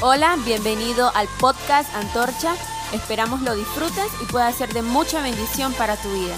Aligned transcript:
Hola, 0.00 0.36
bienvenido 0.44 1.10
al 1.16 1.26
podcast 1.40 1.92
Antorcha. 1.92 2.54
Esperamos 2.92 3.42
lo 3.42 3.56
disfrutes 3.56 4.06
y 4.22 4.26
pueda 4.30 4.52
ser 4.52 4.72
de 4.72 4.82
mucha 4.82 5.20
bendición 5.20 5.72
para 5.72 5.96
tu 5.96 6.08
vida. 6.12 6.36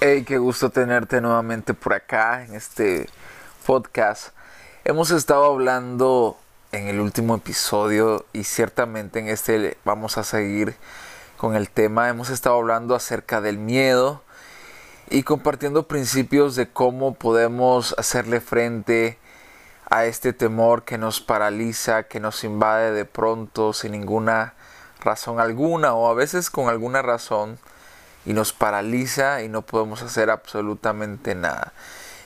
Hey, 0.00 0.24
qué 0.24 0.38
gusto 0.38 0.68
tenerte 0.68 1.20
nuevamente 1.20 1.74
por 1.74 1.94
acá 1.94 2.44
en 2.44 2.56
este 2.56 3.08
podcast. 3.64 4.30
Hemos 4.84 5.12
estado 5.12 5.44
hablando 5.44 6.36
en 6.72 6.88
el 6.88 6.98
último 6.98 7.36
episodio 7.36 8.26
y 8.32 8.42
ciertamente 8.42 9.20
en 9.20 9.28
este 9.28 9.78
vamos 9.84 10.18
a 10.18 10.24
seguir 10.24 10.74
con 11.36 11.54
el 11.54 11.70
tema. 11.70 12.08
Hemos 12.08 12.30
estado 12.30 12.56
hablando 12.56 12.96
acerca 12.96 13.40
del 13.40 13.58
miedo 13.58 14.24
y 15.08 15.22
compartiendo 15.22 15.86
principios 15.86 16.56
de 16.56 16.68
cómo 16.68 17.14
podemos 17.14 17.94
hacerle 17.96 18.40
frente 18.40 19.18
a 19.90 20.06
este 20.06 20.32
temor 20.32 20.84
que 20.84 20.98
nos 20.98 21.20
paraliza, 21.20 22.04
que 22.04 22.20
nos 22.20 22.44
invade 22.44 22.92
de 22.92 23.04
pronto 23.04 23.72
sin 23.72 23.92
ninguna 23.92 24.54
razón 25.00 25.40
alguna 25.40 25.94
o 25.94 26.08
a 26.08 26.14
veces 26.14 26.50
con 26.50 26.68
alguna 26.68 27.02
razón 27.02 27.58
y 28.24 28.32
nos 28.32 28.52
paraliza 28.52 29.42
y 29.42 29.48
no 29.48 29.62
podemos 29.62 30.02
hacer 30.02 30.30
absolutamente 30.30 31.34
nada. 31.34 31.72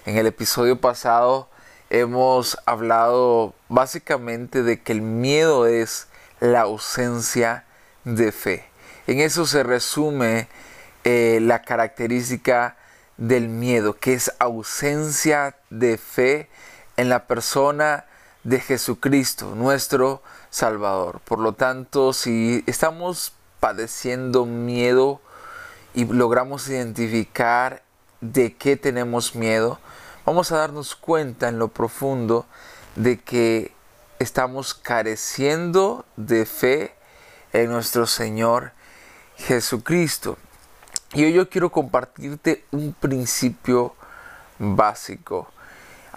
En 0.06 0.16
el 0.16 0.26
episodio 0.26 0.80
pasado 0.80 1.48
hemos 1.90 2.58
hablado 2.66 3.54
básicamente 3.68 4.62
de 4.62 4.80
que 4.80 4.92
el 4.92 5.02
miedo 5.02 5.66
es 5.66 6.06
la 6.40 6.62
ausencia 6.62 7.64
de 8.04 8.32
fe. 8.32 8.64
En 9.06 9.20
eso 9.20 9.46
se 9.46 9.62
resume 9.62 10.48
eh, 11.04 11.40
la 11.42 11.62
característica 11.62 12.76
del 13.16 13.48
miedo, 13.48 13.96
que 13.98 14.14
es 14.14 14.32
ausencia 14.38 15.56
de 15.70 15.98
fe 15.98 16.48
en 16.98 17.08
la 17.08 17.26
persona 17.26 18.04
de 18.42 18.60
Jesucristo, 18.60 19.54
nuestro 19.54 20.20
Salvador. 20.50 21.20
Por 21.20 21.38
lo 21.38 21.54
tanto, 21.54 22.12
si 22.12 22.64
estamos 22.66 23.32
padeciendo 23.60 24.44
miedo 24.46 25.20
y 25.94 26.04
logramos 26.04 26.68
identificar 26.68 27.82
de 28.20 28.54
qué 28.54 28.76
tenemos 28.76 29.36
miedo, 29.36 29.78
vamos 30.26 30.50
a 30.50 30.58
darnos 30.58 30.96
cuenta 30.96 31.48
en 31.48 31.60
lo 31.60 31.68
profundo 31.68 32.46
de 32.96 33.20
que 33.20 33.72
estamos 34.18 34.74
careciendo 34.74 36.04
de 36.16 36.46
fe 36.46 36.94
en 37.52 37.70
nuestro 37.70 38.06
Señor 38.06 38.72
Jesucristo. 39.36 40.36
Y 41.14 41.24
hoy 41.24 41.32
yo 41.32 41.48
quiero 41.48 41.70
compartirte 41.70 42.64
un 42.72 42.92
principio 42.92 43.94
básico. 44.58 45.48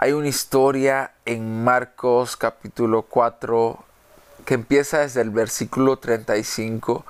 Hay 0.04 0.14
una 0.14 0.30
historia 0.30 1.12
en 1.26 1.64
Marcos 1.64 2.36
capítulo 2.36 3.04
4 3.04 3.78
que 4.46 4.56
empieza 4.56 5.02
desde 5.02 5.22
el 5.22 5.30
versículo 5.30 6.00
35 6.00 7.06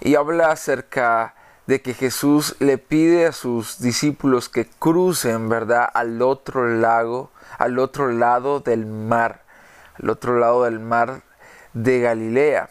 y 0.00 0.14
habla 0.14 0.50
acerca 0.50 1.34
de 1.66 1.82
que 1.82 1.92
Jesús 1.92 2.56
le 2.60 2.78
pide 2.78 3.26
a 3.26 3.32
sus 3.32 3.78
discípulos 3.78 4.48
que 4.48 4.66
crucen, 4.66 5.50
¿verdad?, 5.50 5.86
al 5.92 6.22
otro 6.22 6.66
lago, 6.66 7.30
al 7.58 7.78
otro 7.78 8.10
lado 8.10 8.60
del 8.60 8.86
mar, 8.86 9.42
al 10.02 10.08
otro 10.08 10.38
lado 10.38 10.64
del 10.64 10.80
mar 10.80 11.20
de 11.74 12.00
Galilea. 12.00 12.70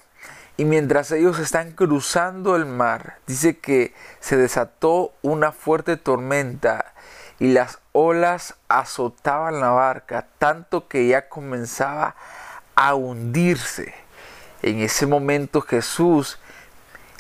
Y 0.58 0.66
mientras 0.66 1.12
ellos 1.12 1.38
están 1.38 1.74
cruzando 1.74 2.56
el 2.56 2.66
mar, 2.66 3.20
dice 3.28 3.60
que 3.60 3.94
se 4.20 4.36
desató 4.36 5.14
una 5.22 5.52
fuerte 5.52 5.96
tormenta 5.96 6.94
y 7.40 7.54
las 7.54 7.80
olas 7.92 8.56
azotaban 8.68 9.60
la 9.60 9.70
barca 9.70 10.28
tanto 10.38 10.88
que 10.88 11.08
ya 11.08 11.30
comenzaba 11.30 12.16
a 12.76 12.96
hundirse. 12.96 13.94
En 14.62 14.80
ese 14.80 15.06
momento 15.06 15.62
Jesús 15.62 16.40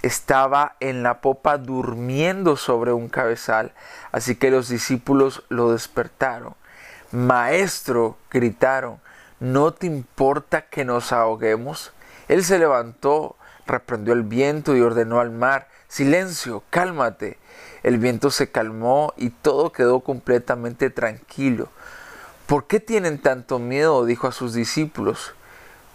estaba 0.02 0.75
en 0.80 1.02
la 1.04 1.21
popa 1.21 1.58
durmiendo 1.58 2.58
sobre 2.58 2.93
un 2.93 3.10
cabezal, 3.10 3.73
así 4.11 4.36
que 4.36 4.52
los 4.52 4.70
discípulos 4.70 5.43
lo 5.49 5.71
despertaron. 5.71 6.55
Maestro, 7.11 8.17
gritaron, 8.32 8.99
¿no 9.39 9.73
te 9.73 9.88
importa 9.88 10.64
que 10.64 10.83
nos 10.86 11.11
ahoguemos? 11.11 11.93
Él 12.27 12.43
se 12.43 12.59
levantó, 12.59 13.36
reprendió 13.65 14.14
el 14.14 14.23
viento 14.23 14.76
y 14.76 14.82
ordenó 14.82 15.20
al 15.20 15.32
mar, 15.32 15.67
silencio, 15.88 16.64
cálmate. 16.70 17.38
El 17.83 17.98
viento 17.98 18.32
se 18.32 18.49
calmó 18.49 19.14
y 19.17 19.30
todo 19.30 19.71
quedó 19.71 19.99
completamente 19.99 20.89
tranquilo. 20.89 21.70
¿Por 22.48 22.66
qué 22.66 22.80
tienen 22.80 23.20
tanto 23.20 23.60
miedo? 23.60 24.05
dijo 24.05 24.27
a 24.27 24.32
sus 24.32 24.54
discípulos. 24.54 25.33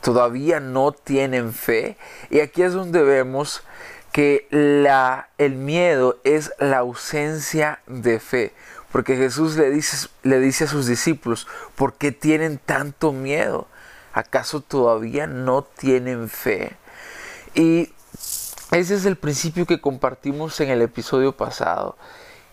¿Todavía 0.02 0.60
no 0.60 0.92
tienen 0.92 1.52
fe? 1.52 1.96
Y 2.30 2.40
aquí 2.40 2.62
es 2.62 2.72
donde 2.72 3.02
vemos 3.02 3.62
que 4.12 4.46
la, 4.50 5.28
el 5.38 5.54
miedo 5.54 6.18
es 6.24 6.52
la 6.58 6.78
ausencia 6.78 7.80
de 7.86 8.20
fe. 8.20 8.52
Porque 8.92 9.16
Jesús 9.16 9.56
le 9.56 9.70
dice, 9.70 10.08
le 10.22 10.40
dice 10.40 10.64
a 10.64 10.68
sus 10.68 10.86
discípulos, 10.86 11.46
¿por 11.74 11.94
qué 11.94 12.12
tienen 12.12 12.58
tanto 12.58 13.12
miedo? 13.12 13.66
¿Acaso 14.12 14.60
todavía 14.60 15.26
no 15.26 15.62
tienen 15.62 16.28
fe? 16.28 16.76
Y 17.54 17.92
ese 18.70 18.94
es 18.94 19.06
el 19.06 19.16
principio 19.16 19.66
que 19.66 19.80
compartimos 19.80 20.60
en 20.60 20.68
el 20.68 20.82
episodio 20.82 21.36
pasado. 21.36 21.96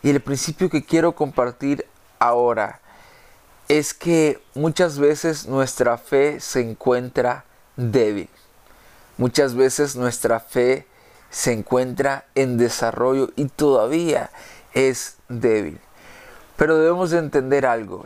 Y 0.02 0.09
el 0.09 0.22
principio 0.22 0.70
que 0.70 0.84
quiero 0.84 1.16
compartir 1.16 1.86
ahora 2.20 2.80
es 3.68 3.94
que 3.94 4.42
muchas 4.53 5.00
veces 5.00 5.48
nuestra 5.48 5.98
fe 5.98 6.40
se 6.40 6.62
encuentra 6.62 7.46
débil. 7.76 8.30
Muchas 9.18 9.56
veces 9.56 9.96
nuestra 9.96 10.40
fe 10.40 10.86
se 11.30 11.52
encuentra 11.52 12.26
en 12.36 12.58
desarrollo 12.58 13.32
y 13.36 13.46
todavía 13.46 14.30
es 14.74 15.18
débil. 15.28 15.80
Pero 16.56 16.78
debemos 16.78 17.12
de 17.12 17.18
entender 17.18 17.66
algo. 17.66 18.06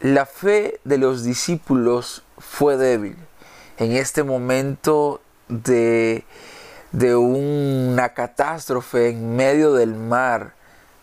La 0.00 0.26
fe 0.26 0.80
de 0.84 0.98
los 0.98 1.24
discípulos 1.24 2.22
fue 2.38 2.76
débil. 2.76 3.16
En 3.78 3.92
este 3.92 4.24
momento 4.24 5.22
de 5.48 6.24
de 6.92 7.16
una 7.16 8.14
catástrofe 8.14 9.08
en 9.10 9.36
medio 9.36 9.74
del 9.74 9.94
mar, 9.94 10.54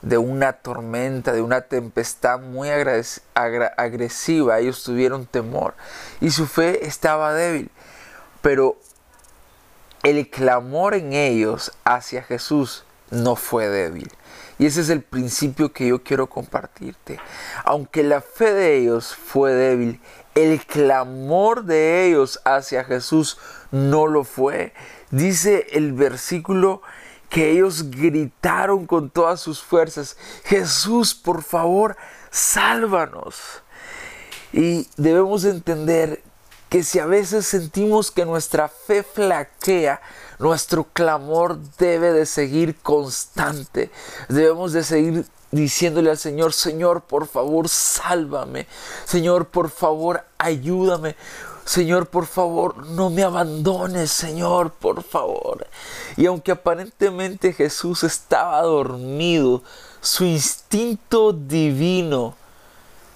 de 0.02 0.18
una 0.18 0.54
tormenta, 0.54 1.34
de 1.34 1.42
una 1.42 1.62
tempestad 1.62 2.40
muy 2.40 2.70
agresiva. 2.70 4.60
Ellos 4.60 4.84
tuvieron 4.84 5.26
temor 5.26 5.74
y 6.22 6.30
su 6.32 6.46
fe 6.46 6.86
estaba 6.86 7.34
débil. 7.34 7.72
Pero 8.42 8.78
el 10.04 10.30
clamor 10.30 10.94
en 10.94 11.14
ellos 11.14 11.72
hacia 11.84 12.24
Jesús 12.24 12.86
no 13.10 13.36
fue 13.36 13.68
débil. 13.68 14.12
Y 14.60 14.66
ese 14.66 14.82
es 14.82 14.90
el 14.90 15.02
principio 15.02 15.72
que 15.72 15.88
yo 15.88 16.04
quiero 16.04 16.28
compartirte. 16.28 17.20
Aunque 17.64 18.04
la 18.04 18.22
fe 18.22 18.54
de 18.54 18.78
ellos 18.78 19.16
fue 19.16 19.54
débil, 19.54 20.02
el 20.38 20.64
clamor 20.66 21.64
de 21.64 22.06
ellos 22.06 22.40
hacia 22.46 22.84
Jesús 22.84 23.40
no 23.72 24.06
lo 24.06 24.24
fue. 24.24 24.74
Dice 25.10 25.68
el 25.72 25.94
versículo 25.94 26.82
que 27.30 27.52
ellos 27.52 27.90
gritaron 27.90 28.86
con 28.86 29.10
todas 29.10 29.40
sus 29.40 29.62
fuerzas, 29.62 30.16
Jesús, 30.44 31.16
por 31.16 31.44
favor, 31.44 31.98
sálvanos. 32.30 33.64
Y 34.54 34.88
debemos 34.96 35.44
entender 35.44 36.22
que 36.70 36.84
si 36.84 37.00
a 37.00 37.06
veces 37.06 37.46
sentimos 37.46 38.12
que 38.12 38.26
nuestra 38.26 38.68
fe 38.68 39.04
flaquea, 39.04 40.02
nuestro 40.40 40.86
clamor 40.86 41.60
debe 41.78 42.12
de 42.12 42.26
seguir 42.26 42.76
constante. 42.82 43.90
Debemos 44.30 44.74
de 44.74 44.84
seguir 44.84 45.26
diciéndole 45.52 46.10
al 46.10 46.18
Señor, 46.18 46.54
Señor, 46.54 47.02
por 47.02 47.28
favor, 47.28 47.70
sálvame. 47.70 48.68
Señor, 49.06 49.48
por 49.48 49.70
favor, 49.70 50.24
ayúdame. 50.38 51.16
Señor, 51.66 52.08
por 52.08 52.26
favor, 52.26 52.86
no 52.88 53.10
me 53.10 53.24
abandones, 53.24 54.12
Señor, 54.12 54.72
por 54.72 55.04
favor. 55.04 55.68
Y 56.16 56.26
aunque 56.26 56.54
aparentemente 56.54 57.52
Jesús 57.52 58.04
estaba 58.04 58.62
dormido, 58.62 59.64
su 60.00 60.24
instinto 60.24 61.34
divino 61.34 62.36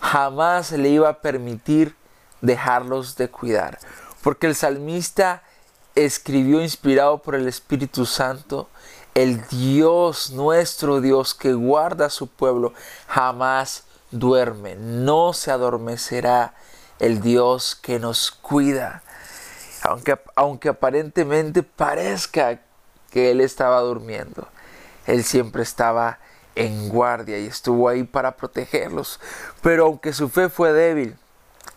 jamás 0.01 0.71
le 0.71 0.89
iba 0.89 1.07
a 1.07 1.21
permitir 1.21 1.95
dejarlos 2.41 3.15
de 3.15 3.29
cuidar. 3.29 3.79
Porque 4.23 4.47
el 4.47 4.55
salmista 4.55 5.43
escribió 5.95 6.61
inspirado 6.61 7.19
por 7.19 7.35
el 7.35 7.47
Espíritu 7.47 8.05
Santo, 8.05 8.69
el 9.13 9.45
Dios, 9.47 10.31
nuestro 10.31 11.01
Dios 11.01 11.35
que 11.35 11.53
guarda 11.53 12.05
a 12.05 12.09
su 12.09 12.27
pueblo, 12.27 12.73
jamás 13.07 13.83
duerme, 14.11 14.75
no 14.75 15.33
se 15.33 15.51
adormecerá 15.51 16.53
el 16.99 17.21
Dios 17.21 17.75
que 17.75 17.99
nos 17.99 18.31
cuida. 18.31 19.03
Aunque, 19.83 20.19
aunque 20.35 20.69
aparentemente 20.69 21.63
parezca 21.63 22.61
que 23.09 23.31
Él 23.31 23.41
estaba 23.41 23.81
durmiendo, 23.81 24.47
Él 25.07 25.23
siempre 25.23 25.63
estaba 25.63 26.19
en 26.55 26.89
guardia 26.89 27.39
y 27.39 27.47
estuvo 27.47 27.89
ahí 27.89 28.03
para 28.03 28.37
protegerlos. 28.37 29.19
Pero 29.61 29.85
aunque 29.85 30.13
su 30.13 30.29
fe 30.29 30.49
fue 30.49 30.71
débil, 30.73 31.17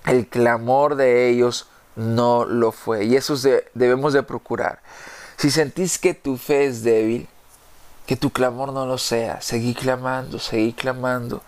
el 0.06 0.26
clamor 0.28 0.96
de 0.96 1.28
ellos 1.28 1.68
no 1.96 2.44
lo 2.44 2.72
fue. 2.72 3.04
Y 3.04 3.16
eso 3.16 3.34
debemos 3.74 4.12
de 4.12 4.22
procurar. 4.22 4.80
Si 5.36 5.50
sentís 5.50 5.98
que 5.98 6.14
tu 6.14 6.36
fe 6.36 6.66
es 6.66 6.82
débil, 6.82 7.28
que 8.06 8.16
tu 8.16 8.30
clamor 8.30 8.72
no 8.72 8.86
lo 8.86 8.98
sea, 8.98 9.40
seguí 9.40 9.74
clamando, 9.74 10.38
seguí 10.38 10.72
clamando 10.72 11.42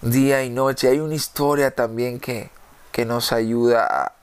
día 0.00 0.42
y 0.42 0.50
noche. 0.50 0.88
Hay 0.88 0.98
una 0.98 1.14
historia 1.14 1.70
también 1.70 2.18
que, 2.18 2.50
que 2.90 3.04
nos 3.04 3.32
ayuda 3.32 4.14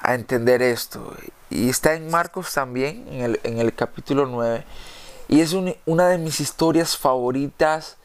a, 0.00 0.14
entender 0.14 0.62
esto. 0.62 1.14
Y 1.50 1.68
está 1.68 1.94
en 1.94 2.08
Marcos 2.10 2.52
también, 2.54 3.06
en 3.10 3.22
el, 3.22 3.40
en 3.42 3.58
el 3.58 3.74
capítulo 3.74 4.26
9. 4.26 4.64
Y 5.28 5.40
es 5.40 5.52
una 5.52 6.08
de 6.08 6.18
mis 6.18 6.38
historias 6.38 6.96
favoritas 6.96 7.96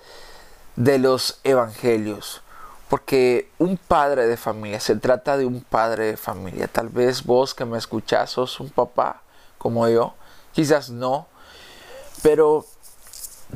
de 0.76 0.98
los 0.98 1.40
evangelios. 1.44 2.42
Porque 2.92 3.50
un 3.58 3.78
padre 3.78 4.28
de 4.28 4.36
familia, 4.36 4.82
se 4.82 4.98
trata 4.98 5.38
de 5.38 5.46
un 5.46 5.62
padre 5.62 6.08
de 6.08 6.18
familia. 6.18 6.68
Tal 6.68 6.90
vez 6.90 7.24
vos 7.24 7.54
que 7.56 7.64
me 7.64 7.78
escuchás 7.78 8.32
sos 8.32 8.60
un 8.60 8.70
papá 8.70 9.22
como 9.58 9.88
yo. 9.88 10.14
Quizás 10.52 10.90
no. 10.90 11.26
Pero 12.22 12.66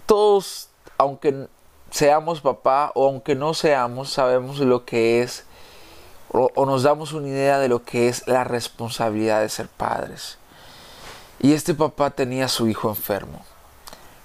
todos, 0.05 0.69
aunque 0.97 1.49
seamos 1.91 2.39
papá 2.39 2.93
o 2.95 3.07
aunque 3.07 3.35
no 3.35 3.53
seamos, 3.53 4.09
sabemos 4.09 4.59
lo 4.59 4.85
que 4.85 5.21
es 5.21 5.43
o, 6.31 6.49
o, 6.55 6.65
nos 6.65 6.83
damos 6.83 7.11
una 7.11 7.27
idea 7.27 7.59
de 7.59 7.67
lo 7.67 7.83
que 7.83 8.07
es 8.07 8.25
la 8.29 8.45
responsabilidad 8.45 9.41
de 9.41 9.49
ser 9.49 9.67
padres. 9.67 10.37
Y 11.41 11.51
este 11.51 11.73
papá 11.73 12.11
tenía 12.11 12.45
a 12.45 12.47
su 12.47 12.69
hijo 12.69 12.87
enfermo. 12.87 13.43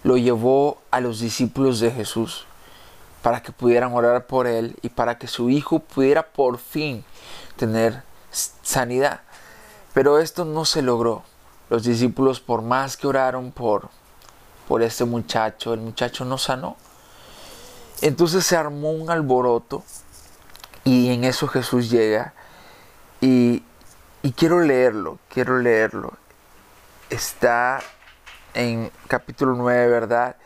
Lo 0.05 0.17
llevó 0.17 0.79
a 0.93 1.01
los 1.01 1.19
discípulos 1.19 1.81
de 1.81 1.91
Jesús 1.91 2.47
para 3.23 3.43
que 3.43 3.53
pudieran 3.53 3.93
orar 3.93 4.27
por 4.27 4.47
él 4.47 4.77
y 4.83 4.89
para 4.89 5.19
que 5.19 5.27
su 5.27 5.51
hijo 5.51 5.81
pudiera 5.81 6.23
por 6.23 6.59
fin 6.59 7.05
tener 7.57 8.03
sanidad. 8.31 9.21
Pero 9.93 10.19
esto 10.19 10.45
no 10.45 10.65
se 10.65 10.83
logró. 10.83 11.23
Los 11.69 11.85
discípulos, 11.85 12.41
por 12.41 12.63
más 12.63 12.97
que 12.97 13.07
oraron 13.07 13.53
por, 13.53 13.91
por 14.67 14.83
este 14.83 15.05
muchacho, 15.05 15.75
el 15.75 15.81
muchacho 15.81 16.25
no 16.25 16.39
sanó. 16.39 16.77
Entonces 18.01 18.47
se 18.47 18.57
armó 18.57 18.93
un 18.93 19.11
alboroto 19.11 19.85
y 20.85 21.13
en 21.13 21.25
eso 21.25 21.47
Jesús 21.47 21.91
llega 21.91 22.33
y, 23.21 23.63
y 24.23 24.33
quiero 24.33 24.61
leerlo, 24.61 25.19
quiero 25.29 25.59
leerlo. 25.59 26.15
Está 27.11 27.81
en 28.55 28.91
capítulo 29.07 29.55
9, 29.55 29.89
¿verdad? 29.89 30.37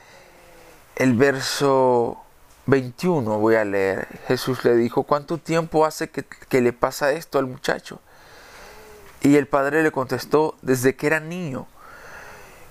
El 0.96 1.14
verso 1.14 2.23
21 2.66 3.38
voy 3.38 3.56
a 3.56 3.64
leer. 3.64 4.08
Jesús 4.26 4.64
le 4.64 4.74
dijo, 4.76 5.02
¿cuánto 5.02 5.38
tiempo 5.38 5.84
hace 5.84 6.08
que, 6.08 6.60
le 6.60 6.72
pasa 6.72 7.12
esto 7.12 7.38
al 7.38 7.46
muchacho? 7.46 8.00
Y 9.20 9.36
el 9.36 9.46
padre 9.46 9.82
le 9.82 9.92
contestó, 9.92 10.54
desde 10.62 10.96
que 10.96 11.06
era 11.06 11.20
niño. 11.20 11.66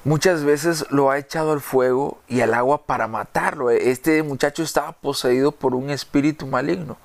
Muchas 0.03 0.43
veces 0.43 0.85
lo 0.89 1.11
ha 1.11 1.17
echado 1.17 1.53
al 1.53 1.61
fuego 1.61 2.19
y 2.27 2.41
al 2.41 2.53
agua 2.53 2.85
para 2.85 3.07
matarlo. 3.07 3.69
Este 3.69 4.21
muchacho 4.23 4.63
estaba 4.63 4.91
poseído 4.93 5.51
por 5.51 5.75
un 5.75 5.89
espíritu 5.89 6.45
maligno. 6.47 6.97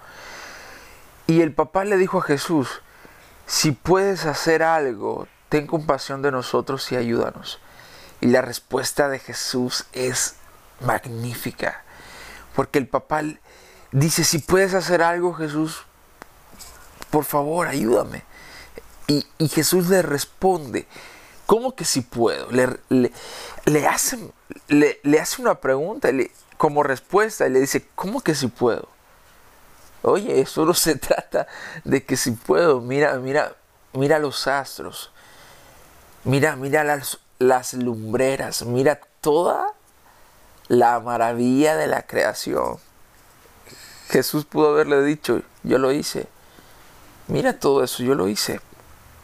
Y 1.27 1.43
el 1.43 1.53
papá 1.53 1.85
le 1.85 1.97
dijo 1.97 2.19
a 2.19 2.23
Jesús, 2.23 2.83
si 3.47 3.73
puedes 3.73 4.25
hacer 4.25 4.63
algo, 4.63 5.29
ten 5.49 5.67
compasión 5.67 6.23
de 6.23 6.33
nosotros 6.33 6.91
y 6.91 6.97
ayúdanos. 6.97 7.61
Y 8.21 8.29
la 8.29 8.43
respuesta 8.43 9.09
de 9.09 9.19
Jesús 9.19 9.87
es 9.93 10.37
magnífica. 10.81 11.85
Porque 12.59 12.81
el 12.81 12.89
papá 12.89 13.23
dice, 13.93 14.25
si 14.25 14.41
puedes 14.41 14.75
hacer 14.75 15.01
algo, 15.01 15.33
Jesús, 15.33 15.85
por 17.09 17.25
favor, 17.25 17.69
ayúdame. 17.69 18.25
Y, 19.07 19.25
y 19.39 19.47
Jesús 19.47 19.89
le 19.89 20.03
responde, 20.03 20.89
¿cómo 21.47 21.77
que 21.77 21.85
si 21.85 22.01
puedo? 22.01 22.51
Le, 22.51 22.81
le, 22.89 23.13
le, 23.65 23.87
hace, 23.87 24.19
le, 24.67 24.99
le, 25.05 25.21
hace 25.21 25.41
una 25.41 25.61
pregunta 25.61 26.09
como 26.57 26.83
respuesta 26.83 27.47
y 27.47 27.51
le 27.51 27.61
dice, 27.61 27.87
¿cómo 27.95 28.23
que 28.23 28.35
si 28.35 28.49
puedo? 28.49 28.89
Oye, 30.03 30.41
eso 30.41 30.65
no 30.65 30.75
se 30.75 30.97
trata 30.97 31.47
de 31.85 32.03
que 32.03 32.17
si 32.17 32.33
puedo. 32.33 32.81
Mira, 32.81 33.21
mira, 33.21 33.55
mira 33.93 34.19
los 34.19 34.49
astros. 34.49 35.13
Mira, 36.25 36.57
mira 36.57 36.83
las, 36.83 37.21
las 37.39 37.75
lumbreras. 37.75 38.65
Mira 38.65 38.99
toda 39.21 39.78
la 40.69 41.01
maravilla 41.01 41.77
de 41.77 41.87
la 41.87 42.03
creación. 42.03 42.77
Jesús 44.09 44.45
pudo 44.45 44.71
haberle 44.71 45.03
dicho, 45.03 45.43
yo 45.63 45.79
lo 45.79 45.93
hice. 45.93 46.29
Mira 47.27 47.59
todo 47.59 47.83
eso, 47.85 48.03
yo 48.03 48.15
lo 48.15 48.29
hice, 48.29 48.61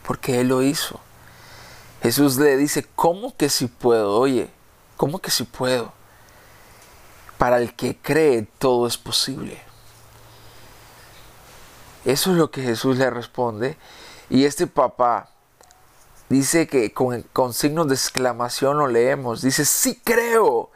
porque 0.07 0.41
Él 0.41 0.49
lo 0.49 0.63
hizo. 0.63 1.01
Jesús 2.03 2.37
le 2.37 2.57
dice, 2.57 2.87
¿cómo 2.95 3.35
que 3.37 3.49
si 3.49 3.67
puedo? 3.67 4.19
Oye, 4.19 4.51
¿cómo 4.97 5.21
que 5.21 5.31
si 5.31 5.45
puedo? 5.45 5.93
Para 7.39 7.59
el 7.59 7.75
que 7.75 7.97
cree, 7.97 8.47
todo 8.59 8.87
es 8.87 8.99
posible. 8.99 9.59
Eso 12.05 12.33
es 12.33 12.37
lo 12.37 12.51
que 12.51 12.63
Jesús 12.63 12.99
le 12.99 13.09
responde. 13.09 13.79
Y 14.29 14.45
este 14.45 14.67
papá 14.67 15.31
dice 16.29 16.67
que 16.67 16.93
con, 16.93 17.23
con 17.33 17.55
signos 17.55 17.89
de 17.89 17.95
exclamación 17.95 18.77
lo 18.77 18.87
leemos. 18.87 19.41
Dice, 19.41 19.65
sí 19.65 19.99
creo 20.05 20.71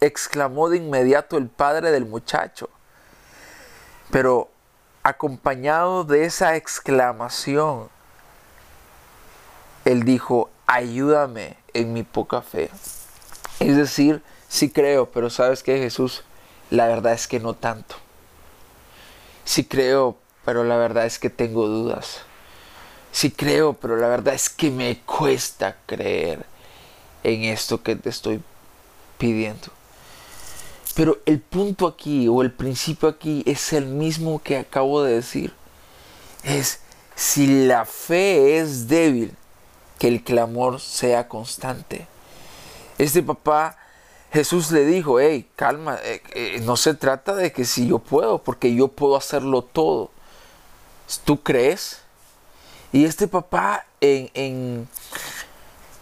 exclamó 0.00 0.68
de 0.68 0.78
inmediato 0.78 1.36
el 1.36 1.48
padre 1.48 1.90
del 1.90 2.06
muchacho. 2.06 2.68
Pero 4.10 4.50
acompañado 5.02 6.04
de 6.04 6.24
esa 6.24 6.56
exclamación, 6.56 7.88
él 9.84 10.04
dijo, 10.04 10.50
ayúdame 10.66 11.56
en 11.74 11.92
mi 11.92 12.02
poca 12.02 12.42
fe. 12.42 12.70
Es 13.60 13.76
decir, 13.76 14.22
sí 14.48 14.70
creo, 14.70 15.10
pero 15.10 15.30
sabes 15.30 15.62
que 15.62 15.78
Jesús, 15.78 16.24
la 16.70 16.86
verdad 16.88 17.12
es 17.12 17.28
que 17.28 17.40
no 17.40 17.54
tanto. 17.54 17.96
Sí 19.44 19.64
creo, 19.64 20.16
pero 20.44 20.64
la 20.64 20.76
verdad 20.76 21.06
es 21.06 21.18
que 21.18 21.30
tengo 21.30 21.68
dudas. 21.68 22.22
Sí 23.12 23.30
creo, 23.30 23.74
pero 23.74 23.96
la 23.96 24.08
verdad 24.08 24.34
es 24.34 24.50
que 24.50 24.70
me 24.70 25.00
cuesta 25.00 25.76
creer 25.86 26.44
en 27.22 27.44
esto 27.44 27.82
que 27.82 27.96
te 27.96 28.10
estoy 28.10 28.42
pidiendo. 29.18 29.68
Pero 30.94 31.18
el 31.26 31.40
punto 31.40 31.86
aquí 31.86 32.26
o 32.28 32.42
el 32.42 32.52
principio 32.52 33.08
aquí 33.08 33.42
es 33.46 33.72
el 33.72 33.86
mismo 33.86 34.42
que 34.42 34.56
acabo 34.56 35.02
de 35.02 35.14
decir. 35.14 35.52
Es 36.42 36.80
si 37.14 37.66
la 37.66 37.84
fe 37.84 38.58
es 38.58 38.88
débil, 38.88 39.34
que 39.98 40.08
el 40.08 40.22
clamor 40.22 40.80
sea 40.80 41.28
constante. 41.28 42.06
Este 42.98 43.22
papá, 43.22 43.76
Jesús 44.32 44.70
le 44.70 44.84
dijo, 44.84 45.20
hey, 45.20 45.48
calma, 45.56 45.98
eh, 46.02 46.22
eh, 46.34 46.60
no 46.62 46.76
se 46.76 46.94
trata 46.94 47.34
de 47.34 47.52
que 47.52 47.64
si 47.64 47.88
yo 47.88 47.98
puedo, 47.98 48.42
porque 48.42 48.74
yo 48.74 48.88
puedo 48.88 49.16
hacerlo 49.16 49.62
todo. 49.62 50.10
¿Tú 51.24 51.42
crees? 51.42 52.02
Y 52.92 53.04
este 53.04 53.28
papá 53.28 53.86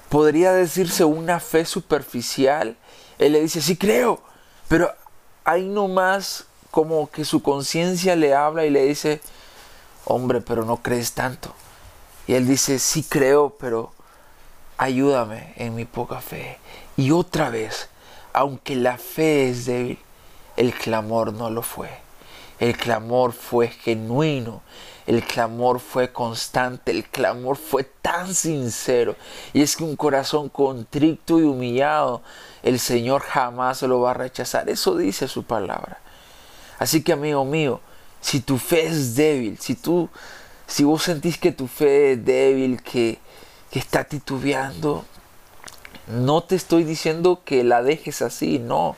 podría 0.09 0.53
decirse 0.53 1.05
una 1.05 1.41
fe 1.41 1.65
superficial, 1.65 2.77
él 3.19 3.33
le 3.33 3.41
dice, 3.41 3.61
sí 3.61 3.77
creo, 3.77 4.21
pero 4.69 4.93
ahí 5.45 5.65
nomás 5.65 6.47
como 6.71 7.11
que 7.11 7.25
su 7.25 7.43
conciencia 7.43 8.17
le 8.17 8.35
habla 8.35 8.65
y 8.65 8.71
le 8.71 8.85
dice, 8.85 9.21
hombre, 10.05 10.41
pero 10.41 10.65
no 10.65 10.79
crees 10.79 11.13
tanto. 11.13 11.55
Y 12.27 12.35
él 12.35 12.47
dice, 12.47 12.79
sí 12.79 13.03
creo, 13.03 13.57
pero 13.59 13.93
ayúdame 14.77 15.53
en 15.57 15.75
mi 15.75 15.85
poca 15.85 16.21
fe. 16.21 16.59
Y 16.97 17.11
otra 17.11 17.51
vez, 17.51 17.89
aunque 18.33 18.77
la 18.77 18.99
fe 18.99 19.51
es 19.51 19.67
débil, 19.67 19.99
el 20.57 20.73
clamor 20.73 21.33
no 21.33 21.51
lo 21.51 21.63
fue. 21.63 21.91
El 22.59 22.77
clamor 22.77 23.33
fue 23.33 23.69
genuino, 23.69 24.63
el 25.07 25.23
clamor 25.23 25.81
fue 25.81 26.13
constante, 26.13 26.91
el 26.91 27.05
clamor 27.05 27.57
fue 27.57 27.85
tan 27.85 28.35
sincero. 28.35 29.17
Y 29.53 29.63
es 29.63 29.77
que 29.77 29.85
un 29.85 29.97
corazón 29.97 30.49
contrito 30.49 31.39
y 31.39 31.43
humillado, 31.43 32.23
el 32.63 32.79
Señor 32.79 33.23
jamás 33.23 33.83
lo 33.83 34.01
va 34.01 34.13
a 34.13 34.15
rechazar. 34.15 34.69
Eso 34.69 34.97
dice 34.97 35.29
su 35.29 35.45
palabra. 35.45 35.99
Así 36.79 37.03
que 37.03 37.13
amigo 37.13 37.45
mío, 37.45 37.81
si 38.21 38.41
tu 38.41 38.59
fe 38.59 38.87
es 38.87 39.15
débil, 39.15 39.59
si 39.59 39.75
tú, 39.75 40.09
si 40.67 40.85
vos 40.85 41.03
sentís 41.03 41.39
que 41.39 41.53
tu 41.53 41.67
fe 41.67 42.13
es 42.13 42.25
débil, 42.25 42.83
que, 42.83 43.19
que 43.71 43.79
está 43.79 44.05
titubeando, 44.05 45.05
no 46.07 46.43
te 46.43 46.57
estoy 46.57 46.85
diciendo 46.85 47.43
que 47.45 47.65
la 47.65 47.83
dejes 47.83 48.23
así, 48.23 48.59
no. 48.59 48.97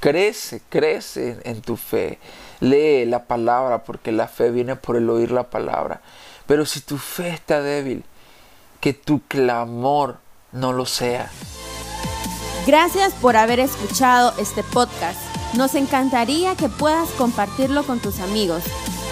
Crece, 0.00 0.60
crece 0.68 1.38
en 1.44 1.62
tu 1.62 1.76
fe. 1.76 2.18
Lee 2.60 3.04
la 3.06 3.24
palabra 3.24 3.84
porque 3.84 4.12
la 4.12 4.28
fe 4.28 4.50
viene 4.50 4.76
por 4.76 4.96
el 4.96 5.08
oír 5.10 5.30
la 5.30 5.50
palabra. 5.50 6.00
Pero 6.46 6.64
si 6.64 6.80
tu 6.80 6.98
fe 6.98 7.30
está 7.30 7.60
débil, 7.60 8.04
que 8.80 8.92
tu 8.92 9.20
clamor 9.26 10.18
no 10.52 10.72
lo 10.72 10.86
sea. 10.86 11.30
Gracias 12.66 13.12
por 13.14 13.36
haber 13.36 13.60
escuchado 13.60 14.32
este 14.38 14.62
podcast. 14.62 15.18
Nos 15.54 15.74
encantaría 15.74 16.56
que 16.56 16.68
puedas 16.68 17.08
compartirlo 17.10 17.84
con 17.84 18.00
tus 18.00 18.20
amigos. 18.20 18.64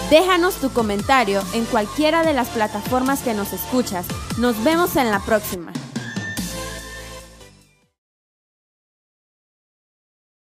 Déjanos 0.09 0.55
tu 0.55 0.71
comentario 0.71 1.41
en 1.53 1.65
cualquiera 1.65 2.23
de 2.23 2.33
las 2.33 2.49
plataformas 2.49 3.21
que 3.21 3.33
nos 3.33 3.53
escuchas. 3.53 4.05
Nos 4.37 4.61
vemos 4.63 4.95
en 4.97 5.09
la 5.09 5.19
próxima. 5.19 5.71